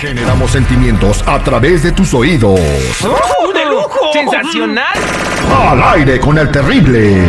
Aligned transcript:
Generamos 0.00 0.52
sentimientos 0.52 1.24
a 1.26 1.42
través 1.42 1.82
de 1.82 1.90
tus 1.90 2.14
oídos. 2.14 2.60
¡Oh, 3.04 3.52
de 3.52 3.64
lujo! 3.64 4.12
¡Sensacional! 4.12 4.96
Al 5.68 5.82
aire 5.94 6.20
con 6.20 6.38
el 6.38 6.48
terrible. 6.52 7.24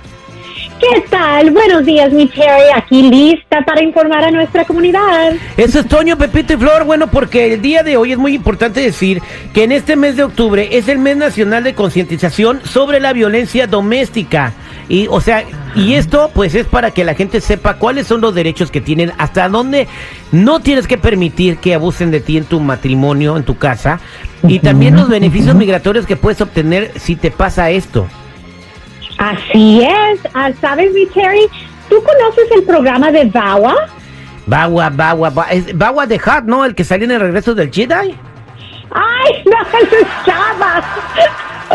¿Qué 0.79 1.01
tal? 1.09 1.49
Buenos 1.49 1.85
días, 1.85 2.11
mi 2.11 2.27
Terry. 2.27 2.69
Aquí 2.75 3.09
lista 3.09 3.63
para 3.65 3.81
informar 3.81 4.23
a 4.23 4.31
nuestra 4.31 4.63
comunidad. 4.63 5.33
Eso 5.57 5.79
es 5.79 5.87
Toño, 5.87 6.17
Pepito 6.17 6.53
y 6.53 6.57
Flor. 6.57 6.83
Bueno, 6.83 7.07
porque 7.07 7.53
el 7.53 7.61
día 7.63 7.81
de 7.81 7.97
hoy 7.97 8.11
es 8.11 8.17
muy 8.19 8.35
importante 8.35 8.81
decir 8.81 9.21
que 9.53 9.63
en 9.63 9.71
este 9.71 9.95
mes 9.95 10.17
de 10.17 10.23
octubre 10.23 10.69
es 10.71 10.87
el 10.87 10.99
mes 10.99 11.17
nacional 11.17 11.63
de 11.63 11.73
concientización 11.73 12.61
sobre 12.63 12.99
la 12.99 13.11
violencia 13.13 13.65
doméstica. 13.65 14.53
Y, 14.87 15.07
o 15.09 15.19
sea, 15.19 15.43
y 15.75 15.95
esto 15.95 16.29
pues 16.33 16.53
es 16.53 16.67
para 16.67 16.91
que 16.91 17.03
la 17.03 17.15
gente 17.15 17.41
sepa 17.41 17.77
cuáles 17.77 18.05
son 18.05 18.21
los 18.21 18.35
derechos 18.35 18.69
que 18.69 18.79
tienen, 18.79 19.11
hasta 19.17 19.49
dónde 19.49 19.87
no 20.31 20.59
tienes 20.59 20.87
que 20.87 20.97
permitir 20.99 21.57
que 21.57 21.73
abusen 21.73 22.11
de 22.11 22.19
ti 22.19 22.37
en 22.37 22.45
tu 22.45 22.59
matrimonio, 22.59 23.35
en 23.35 23.43
tu 23.43 23.57
casa, 23.57 23.99
y 24.43 24.59
también 24.59 24.95
los 24.95 25.09
beneficios 25.09 25.55
migratorios 25.55 26.05
que 26.05 26.15
puedes 26.15 26.39
obtener 26.39 26.91
si 26.99 27.15
te 27.15 27.31
pasa 27.31 27.71
esto. 27.71 28.07
Así 29.17 29.81
es. 29.83 30.19
Ah, 30.33 30.51
¿Sabes, 30.61 30.93
mi 30.93 31.05
Terry? 31.07 31.47
¿Tú 31.89 31.95
conoces 32.03 32.51
el 32.55 32.63
programa 32.63 33.11
de 33.11 33.25
VAWA? 33.25 33.75
Bagua, 34.45 34.89
Bagua, 34.89 35.29
Bagua, 35.29 35.51
es 35.51 35.77
Bagua 35.77 36.05
de 36.05 36.21
Hat, 36.23 36.43
¿no? 36.45 36.63
El 36.65 36.73
que 36.75 36.83
salió 36.83 37.05
en 37.05 37.11
el 37.11 37.19
regreso 37.19 37.53
del 37.55 37.71
Jedi. 37.71 38.15
¡Ay, 38.91 39.43
no! 39.45 39.79
Eso 39.79 39.95
es 40.01 40.07
Java. 40.25 40.83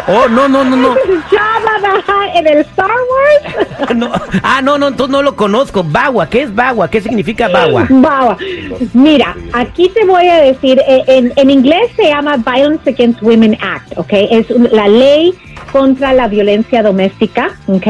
Oh, 0.08 0.26
no, 0.28 0.48
no, 0.48 0.64
no, 0.64 0.74
no. 0.76 0.94
Eso 0.96 1.12
es 1.12 1.18
Hutt 1.20 2.34
en 2.34 2.46
el 2.46 2.58
Star 2.58 2.88
Wars. 2.90 3.66
No, 3.94 4.10
Ah, 4.42 4.62
no, 4.62 4.78
no, 4.78 4.88
entonces 4.88 5.12
no 5.12 5.22
lo 5.22 5.36
conozco. 5.36 5.82
Bagua, 5.84 6.28
¿qué 6.30 6.42
es 6.42 6.54
Bagua? 6.54 6.88
¿Qué 6.88 7.00
significa 7.02 7.48
Bagua? 7.48 7.86
VAWA. 7.90 8.38
Mira, 8.94 9.36
aquí 9.52 9.90
te 9.90 10.04
voy 10.06 10.26
a 10.28 10.36
decir, 10.38 10.80
eh, 10.88 11.02
en, 11.08 11.32
en 11.36 11.50
inglés 11.50 11.90
se 11.96 12.04
llama 12.08 12.36
Violence 12.38 12.88
Against 12.88 13.20
Women 13.22 13.58
Act, 13.60 13.98
¿ok? 13.98 14.12
Es 14.12 14.48
la 14.50 14.88
ley 14.88 15.34
contra 15.72 16.12
la 16.12 16.28
violencia 16.28 16.82
doméstica, 16.82 17.50
¿ok? 17.66 17.86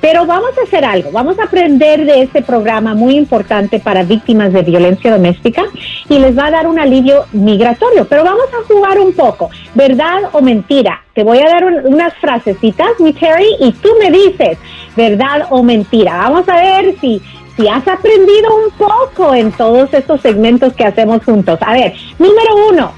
Pero 0.00 0.24
vamos 0.26 0.50
a 0.58 0.62
hacer 0.62 0.84
algo, 0.84 1.10
vamos 1.12 1.38
a 1.38 1.44
aprender 1.44 2.04
de 2.04 2.22
este 2.22 2.40
programa 2.42 2.94
muy 2.94 3.16
importante 3.16 3.78
para 3.78 4.02
víctimas 4.02 4.52
de 4.52 4.62
violencia 4.62 5.12
doméstica 5.12 5.64
y 6.08 6.18
les 6.18 6.36
va 6.36 6.46
a 6.46 6.50
dar 6.50 6.66
un 6.66 6.78
alivio 6.78 7.26
migratorio, 7.32 8.06
pero 8.08 8.24
vamos 8.24 8.46
a 8.58 8.66
jugar 8.72 8.98
un 8.98 9.12
poco, 9.12 9.50
¿verdad 9.74 10.30
o 10.32 10.40
mentira? 10.40 11.02
Te 11.14 11.22
voy 11.22 11.38
a 11.38 11.44
dar 11.48 11.64
un- 11.64 11.94
unas 11.94 12.14
frasecitas, 12.14 12.88
mi 12.98 13.12
Terry, 13.12 13.48
y 13.60 13.72
tú 13.72 13.90
me 14.00 14.10
dices, 14.10 14.58
¿verdad 14.96 15.46
o 15.50 15.62
mentira? 15.62 16.16
Vamos 16.16 16.48
a 16.48 16.56
ver 16.56 16.96
si 17.00 17.20
si 17.56 17.66
has 17.68 17.88
aprendido 17.88 18.54
un 18.54 18.70
poco 18.76 19.34
en 19.34 19.50
todos 19.50 19.94
estos 19.94 20.20
segmentos 20.20 20.74
que 20.74 20.84
hacemos 20.84 21.24
juntos. 21.24 21.58
A 21.62 21.72
ver, 21.72 21.94
número 22.18 22.50
uno, 22.70 22.92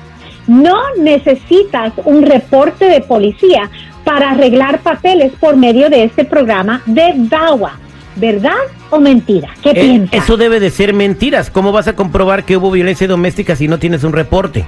no 0.48 0.74
necesitas 0.98 1.92
un 2.04 2.22
reporte 2.22 2.86
de 2.86 3.00
policía 3.00 3.70
para 4.08 4.30
arreglar 4.30 4.78
papeles 4.80 5.32
por 5.38 5.54
medio 5.54 5.90
de 5.90 6.04
este 6.04 6.24
programa 6.24 6.80
de 6.86 7.12
VAWA. 7.14 7.72
¿Verdad 8.16 8.56
o 8.88 8.98
mentira? 8.98 9.50
¿Qué 9.62 9.68
Eh, 9.72 9.74
piensas? 9.74 10.24
eso 10.24 10.38
debe 10.38 10.60
de 10.60 10.70
ser 10.70 10.94
mentiras. 10.94 11.50
¿Cómo 11.50 11.72
vas 11.72 11.88
a 11.88 11.94
comprobar 11.94 12.44
que 12.44 12.56
hubo 12.56 12.70
violencia 12.70 13.06
doméstica 13.06 13.54
si 13.54 13.68
no 13.68 13.78
tienes 13.78 14.04
un 14.04 14.14
reporte? 14.14 14.64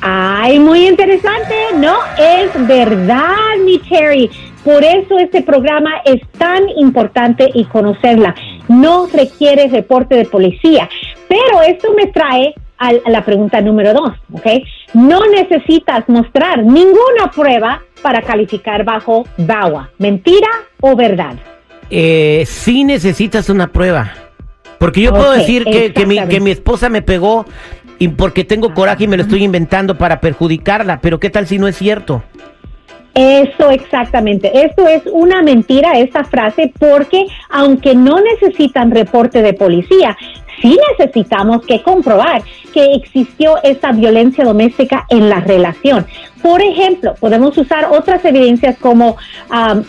Ay, 0.00 0.60
muy 0.60 0.86
interesante. 0.86 1.54
No, 1.78 1.96
es 2.16 2.50
verdad, 2.68 3.34
mi 3.64 3.78
Terry. 3.80 4.30
Por 4.62 4.84
eso 4.84 5.18
este 5.18 5.42
programa 5.42 5.90
es 6.04 6.20
tan 6.38 6.62
importante 6.76 7.50
y 7.54 7.64
conocerla. 7.64 8.36
No 8.68 9.08
requiere 9.12 9.66
reporte 9.66 10.14
de 10.14 10.26
policía. 10.26 10.88
Pero 11.28 11.60
esto 11.66 11.88
me 11.96 12.06
trae 12.06 12.54
a 12.78 12.92
la 13.08 13.24
pregunta 13.24 13.60
número 13.60 13.92
dos, 13.92 14.12
¿ok? 14.32 14.46
No 14.94 15.20
necesitas 15.26 16.08
mostrar 16.08 16.64
ninguna 16.64 17.30
prueba 17.34 17.82
para 18.02 18.22
calificar 18.22 18.84
bajo 18.84 19.26
VAWA. 19.38 19.90
¿Mentira 19.98 20.48
o 20.80 20.94
verdad? 20.96 21.34
Eh, 21.90 22.44
sí 22.46 22.84
necesitas 22.84 23.48
una 23.48 23.68
prueba. 23.68 24.12
Porque 24.78 25.00
yo 25.00 25.12
puedo 25.12 25.32
decir 25.32 25.64
que, 25.64 25.92
que, 25.92 26.04
mi, 26.04 26.20
que 26.26 26.40
mi 26.40 26.50
esposa 26.50 26.88
me 26.88 27.00
pegó 27.00 27.46
y 27.98 28.08
porque 28.08 28.44
tengo 28.44 28.74
coraje 28.74 29.04
y 29.04 29.08
me 29.08 29.16
lo 29.16 29.22
estoy 29.22 29.42
inventando 29.44 29.96
para 29.96 30.20
perjudicarla. 30.20 31.00
Pero 31.00 31.18
¿qué 31.18 31.30
tal 31.30 31.46
si 31.46 31.58
no 31.58 31.68
es 31.68 31.76
cierto? 31.76 32.22
Eso 33.14 33.70
exactamente. 33.70 34.50
Esto 34.66 34.88
es 34.88 35.02
una 35.06 35.40
mentira, 35.42 35.98
esta 35.98 36.24
frase, 36.24 36.72
porque 36.78 37.26
aunque 37.48 37.94
no 37.94 38.20
necesitan 38.20 38.90
reporte 38.90 39.40
de 39.40 39.54
policía, 39.54 40.16
sí 40.60 40.78
necesitamos 40.98 41.64
que 41.66 41.82
comprobar 41.82 42.42
que 42.72 42.94
existió 42.94 43.62
esta 43.62 43.92
violencia 43.92 44.44
doméstica 44.44 45.06
en 45.08 45.28
la 45.28 45.40
relación. 45.40 46.06
Por 46.42 46.60
ejemplo, 46.60 47.14
podemos 47.20 47.56
usar 47.56 47.86
otras 47.90 48.24
evidencias 48.24 48.76
como 48.78 49.16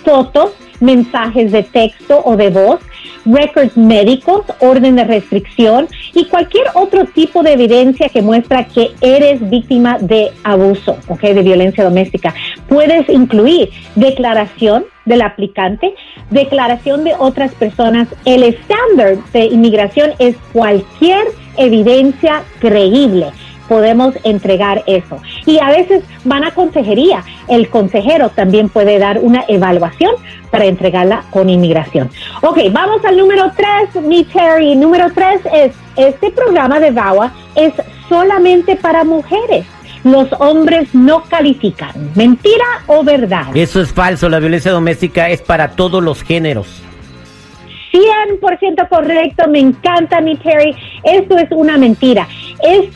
fotos, 0.04 0.52
mensajes 0.80 1.52
de 1.52 1.64
texto 1.64 2.22
o 2.24 2.36
de 2.36 2.50
voz, 2.50 2.80
records 3.26 3.76
médicos, 3.78 4.44
orden 4.60 4.96
de 4.96 5.04
restricción 5.04 5.88
y 6.14 6.26
cualquier 6.26 6.68
otro 6.74 7.06
tipo 7.06 7.44
de 7.44 7.54
evidencia 7.54 8.10
que 8.10 8.22
muestra 8.22 8.66
que 8.66 8.92
eres 9.02 9.50
víctima 9.50 9.98
de 10.00 10.32
abuso, 10.44 10.98
¿ok? 11.08 11.22
de 11.22 11.42
violencia 11.42 11.84
doméstica. 11.84 12.34
Puedes 12.68 13.10
incluir 13.10 13.70
declaración 13.96 14.86
del 15.06 15.22
aplicante, 15.22 15.96
declaración 16.30 17.04
de 17.04 17.14
otras 17.18 17.54
personas. 17.54 18.08
El 18.26 18.44
estándar 18.44 19.18
de 19.32 19.46
inmigración 19.46 20.12
es 20.20 20.36
cualquier 20.52 21.28
evidencia 21.58 22.44
creíble 22.60 23.32
podemos 23.68 24.16
entregar 24.24 24.84
eso. 24.88 25.18
Y 25.46 25.60
a 25.60 25.70
veces 25.70 26.04
van 26.24 26.44
a 26.44 26.52
consejería. 26.52 27.24
El 27.48 27.70
consejero 27.70 28.30
también 28.30 28.70
puede 28.70 29.00
dar 29.00 29.20
una 29.20 29.44
evaluación 29.48 30.14
para 30.52 30.66
entregarla 30.66 31.24
con 31.32 31.50
inmigración. 31.50 32.10
Ok, 32.42 32.60
vamos 32.72 33.04
al 33.06 33.18
número 33.18 33.52
tres, 33.56 34.04
mi 34.04 34.24
Terry. 34.24 34.76
Número 34.76 35.08
tres 35.14 35.42
es, 35.52 35.74
este 35.96 36.32
programa 36.32 36.80
de 36.80 36.92
VAWA 36.92 37.34
es 37.56 37.74
solamente 38.10 38.76
para 38.76 39.04
mujeres. 39.04 39.66
Los 40.06 40.30
hombres 40.40 40.94
no 40.96 41.24
califican. 41.24 41.90
¿Mentira 42.16 42.64
o 42.88 43.04
verdad? 43.04 43.48
Eso 43.56 43.82
es 43.82 43.92
falso. 43.92 44.30
La 44.30 44.40
violencia 44.40 44.72
doméstica 44.72 45.30
es 45.30 45.42
para 45.42 45.72
todos 45.72 46.02
los 46.02 46.22
géneros. 46.24 46.82
100% 47.92 48.88
correcto, 48.90 49.48
me 49.50 49.60
encanta 49.60 50.22
mi 50.22 50.36
Terry. 50.38 50.76
Esto 51.04 51.38
es 51.38 51.48
una 51.52 51.78
mentira. 51.78 52.28
Es, 52.64 52.90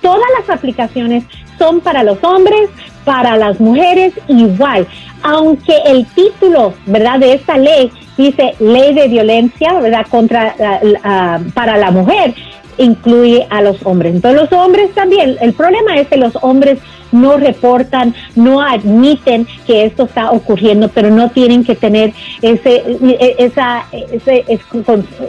todas 0.00 0.26
las 0.38 0.50
aplicaciones 0.50 1.24
son 1.58 1.80
para 1.80 2.02
los 2.02 2.22
hombres, 2.22 2.70
para 3.04 3.36
las 3.36 3.58
mujeres 3.60 4.12
igual. 4.28 4.86
Aunque 5.22 5.74
el 5.86 6.06
título, 6.06 6.74
¿verdad?, 6.86 7.18
de 7.18 7.34
esta 7.34 7.56
ley 7.56 7.90
dice 8.16 8.54
ley 8.60 8.94
de 8.94 9.08
violencia, 9.08 9.72
¿verdad?, 9.80 10.06
contra 10.10 10.54
la- 10.82 11.40
para 11.54 11.76
la 11.76 11.90
mujer, 11.90 12.34
incluye 12.78 13.46
a 13.50 13.62
los 13.62 13.76
hombres. 13.84 14.14
Entonces 14.14 14.40
los 14.40 14.52
hombres 14.52 14.92
también, 14.94 15.36
el 15.40 15.52
problema 15.52 15.96
es 15.96 16.08
que 16.08 16.16
los 16.16 16.32
hombres 16.42 16.78
no 17.12 17.36
reportan, 17.36 18.14
no 18.34 18.62
admiten 18.62 19.46
que 19.66 19.84
esto 19.84 20.04
está 20.04 20.30
ocurriendo, 20.30 20.88
pero 20.88 21.10
no 21.10 21.30
tienen 21.30 21.62
que 21.62 21.74
tener 21.74 22.12
ese, 22.40 22.76
e- 22.76 23.36
esa, 23.38 23.84
ese, 23.92 24.44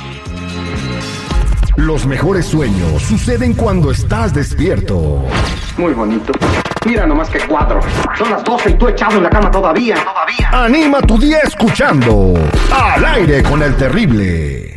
Los 1.76 2.06
mejores 2.06 2.46
sueños 2.46 3.02
suceden 3.02 3.54
cuando 3.54 3.90
estás 3.90 4.32
despierto. 4.34 5.24
Muy 5.76 5.92
bonito. 5.94 6.32
Mira 6.88 7.06
nomás 7.06 7.28
qué 7.28 7.38
cuadro. 7.40 7.80
Son 8.16 8.30
las 8.30 8.42
12 8.42 8.70
y 8.70 8.74
tú 8.74 8.88
echado 8.88 9.18
en 9.18 9.24
la 9.24 9.28
cama 9.28 9.50
todavía. 9.50 9.96
Todavía. 9.96 10.64
Anima 10.64 11.02
tu 11.02 11.18
día 11.18 11.40
escuchando 11.44 12.32
Al 12.72 13.04
aire 13.04 13.42
con 13.42 13.62
el 13.62 13.76
terrible. 13.76 14.67